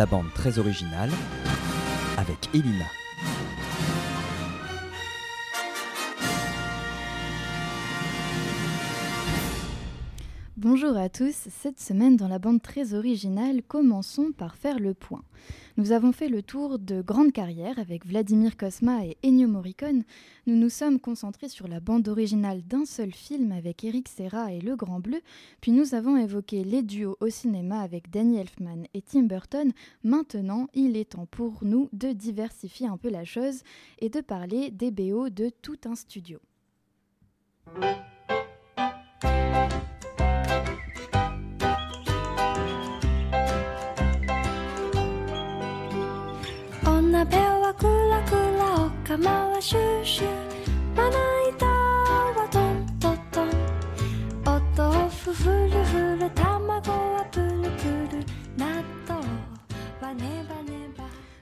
[0.00, 1.10] la bande très originale
[2.16, 2.86] avec Elina.
[10.62, 15.22] Bonjour à tous, cette semaine dans la bande très originale, commençons par faire le point.
[15.78, 20.04] Nous avons fait le tour de grandes carrières avec Vladimir Kosma et Ennio Morricone.
[20.46, 24.60] Nous nous sommes concentrés sur la bande originale d'un seul film avec Eric Serra et
[24.60, 25.22] Le Grand Bleu,
[25.62, 29.72] puis nous avons évoqué les duos au cinéma avec Danny Elfman et Tim Burton.
[30.04, 33.62] Maintenant, il est temps pour nous de diversifier un peu la chose
[33.98, 36.38] et de parler des BO de tout un studio.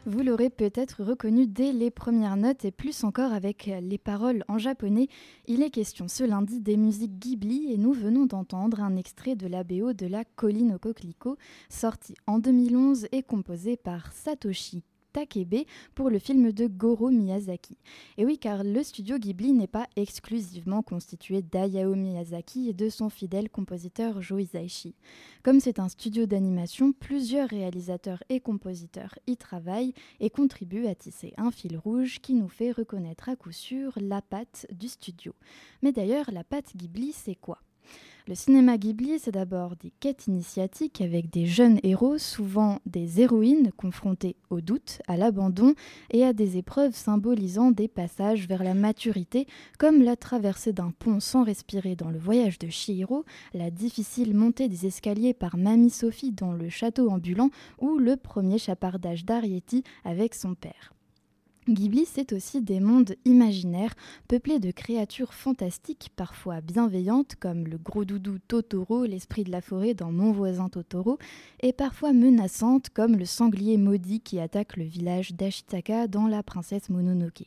[0.06, 4.56] Vous l'aurez peut-être reconnu dès les premières notes et plus encore avec les paroles en
[4.56, 5.08] japonais.
[5.46, 9.46] Il est question ce lundi des musiques Ghibli et nous venons d'entendre un extrait de
[9.46, 11.36] la BO de la Colline au Coquelicot,
[11.68, 15.64] sorti en 2011 et composé par Satoshi Takebe
[15.94, 17.76] pour le film de Goro Miyazaki.
[18.16, 23.08] Et oui, car le studio Ghibli n'est pas exclusivement constitué d'Ayao Miyazaki et de son
[23.08, 24.94] fidèle compositeur Joe Hisaishi.
[25.42, 31.34] Comme c'est un studio d'animation, plusieurs réalisateurs et compositeurs y travaillent et contribuent à tisser
[31.36, 35.34] un fil rouge qui nous fait reconnaître à coup sûr la patte du studio.
[35.82, 37.58] Mais d'ailleurs, la patte Ghibli, c'est quoi?
[38.28, 43.72] Le cinéma Ghibli, c'est d'abord des quêtes initiatiques avec des jeunes héros, souvent des héroïnes
[43.74, 45.74] confrontées au doute, à l'abandon
[46.10, 49.46] et à des épreuves symbolisant des passages vers la maturité,
[49.78, 54.68] comme la traversée d'un pont sans respirer dans le voyage de Chihiro, la difficile montée
[54.68, 60.34] des escaliers par Mamie Sophie dans le château ambulant ou le premier chapardage d'Ariety avec
[60.34, 60.92] son père.
[61.68, 63.94] Ghibli, c'est aussi des mondes imaginaires
[64.26, 69.92] peuplés de créatures fantastiques, parfois bienveillantes, comme le gros doudou Totoro, l'esprit de la forêt
[69.92, 71.18] dans Mon voisin Totoro,
[71.60, 76.88] et parfois menaçantes, comme le sanglier maudit qui attaque le village d'Ashitaka dans La princesse
[76.88, 77.44] Mononoke.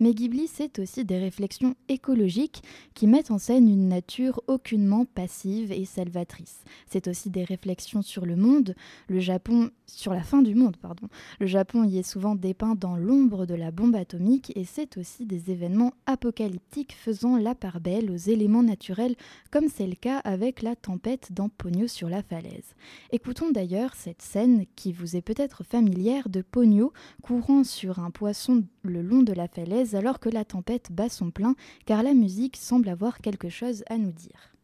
[0.00, 2.62] Mais Ghibli, c'est aussi des réflexions écologiques
[2.94, 6.64] qui mettent en scène une nature aucunement passive et salvatrice.
[6.86, 8.74] C'est aussi des réflexions sur le monde,
[9.08, 11.08] le Japon, sur la fin du monde, pardon.
[11.38, 15.26] Le Japon y est souvent dépeint dans l'ombre de la bombe atomique et c'est aussi
[15.26, 19.16] des événements apocalyptiques faisant la part belle aux éléments naturels,
[19.50, 22.74] comme c'est le cas avec la tempête dans Pogno sur la falaise.
[23.12, 28.64] Écoutons d'ailleurs cette scène qui vous est peut-être familière de Pogno courant sur un poisson
[28.82, 31.54] le long de la falaise alors que la tempête bat son plein,
[31.86, 34.54] car la musique semble avoir quelque chose à nous dire.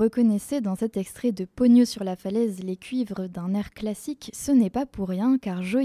[0.00, 4.50] Reconnaissez dans cet extrait de Pogno sur la falaise les cuivres d'un air classique, ce
[4.50, 5.84] n'est pas pour rien car Joe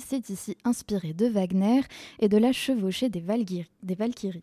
[0.00, 1.82] s'est ici inspiré de Wagner
[2.20, 4.42] et de la chevauchée des Valkyries.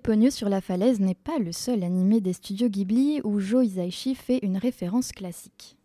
[0.00, 4.14] Pogno sur la falaise n'est pas le seul animé des studios Ghibli où Joe Hisaishi
[4.14, 5.76] fait une référence classique.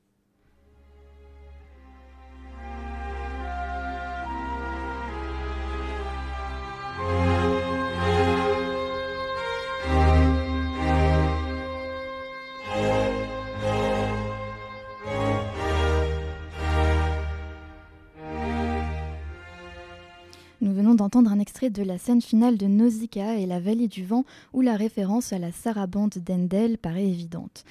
[20.73, 24.61] D'entendre un extrait de la scène finale de Nausicaa et la vallée du vent où
[24.61, 27.65] la référence à la sarabande d'Endel paraît évidente.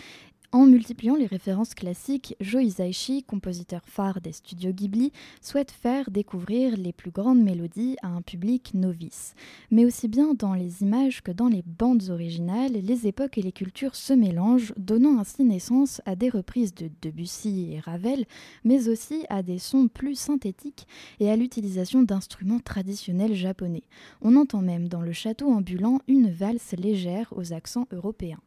[0.55, 5.11] En multipliant les références classiques, Joe Hisaishi, compositeur phare des studios Ghibli,
[5.41, 9.35] souhaite faire découvrir les plus grandes mélodies à un public novice.
[9.73, 13.51] Mais aussi bien dans les images que dans les bandes originales, les époques et les
[13.51, 18.25] cultures se mélangent, donnant ainsi naissance à des reprises de Debussy et Ravel,
[18.63, 20.87] mais aussi à des sons plus synthétiques
[21.19, 23.83] et à l'utilisation d'instruments traditionnels japonais.
[24.23, 28.39] On entend même dans le château ambulant une valse légère aux accents européens.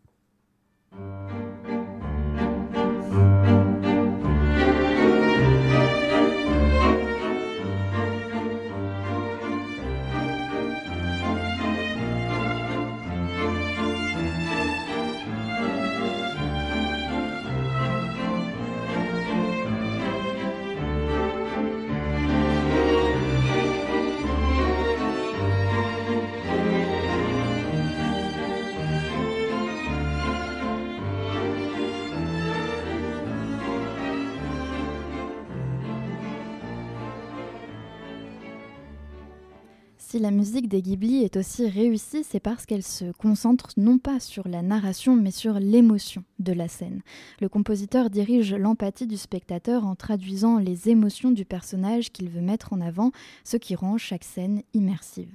[40.20, 44.48] La musique des Ghibli est aussi réussie, c'est parce qu'elle se concentre non pas sur
[44.48, 47.02] la narration, mais sur l'émotion de la scène.
[47.40, 52.74] Le compositeur dirige l'empathie du spectateur en traduisant les émotions du personnage qu'il veut mettre
[52.74, 53.12] en avant,
[53.44, 55.30] ce qui rend chaque scène immersive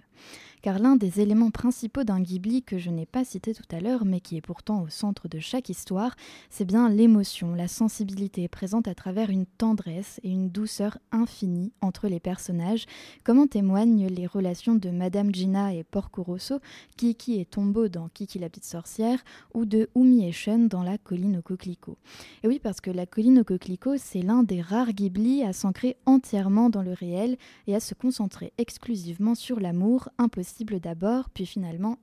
[0.63, 4.05] car l'un des éléments principaux d'un Ghibli que je n'ai pas cité tout à l'heure,
[4.05, 6.15] mais qui est pourtant au centre de chaque histoire,
[6.51, 12.07] c'est bien l'émotion, la sensibilité présente à travers une tendresse et une douceur infinie entre
[12.07, 12.87] les personnages,
[13.25, 16.61] comme en témoignent les relations de Madame Gina et Porco Rosso,
[16.97, 19.19] Kiki et Tombo dans Kiki la petite sorcière,
[19.55, 21.99] ou de Umi et Shun dans La colline au coquelicot.
[22.45, 25.97] Et oui, parce que La colline au coquelicot, c'est l'un des rares Ghibli à s'ancrer
[26.07, 27.37] entièrement dans le réel
[27.67, 31.99] et à se concentrer exclusivement sur l'amour impossible d'abord, puis finalement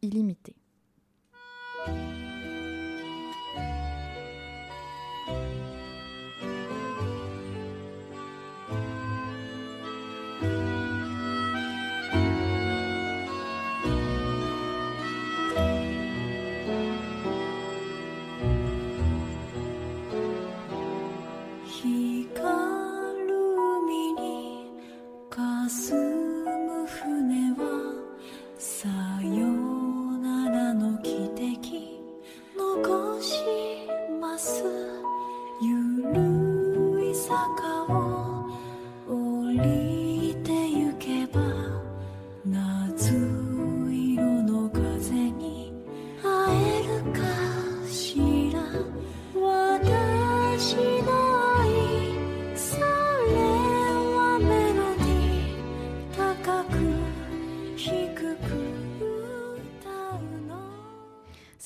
[37.30, 37.69] закат.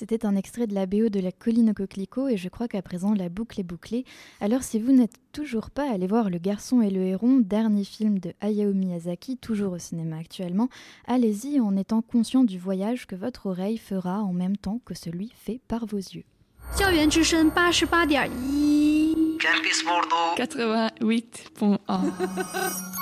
[0.04, 2.82] C'était un extrait de la BO de la colline au coquelicot et je crois qu'à
[2.82, 4.04] présent la boucle est bouclée.
[4.42, 8.20] Alors si vous n'êtes toujours pas allé voir Le garçon et le héron, dernier film
[8.20, 10.68] de Hayao Miyazaki, toujours au cinéma actuellement,
[11.08, 15.32] allez-y en étant conscient du voyage que votre oreille fera en même temps que celui
[15.38, 16.25] fait par vos yeux.
[20.36, 22.93] 88.1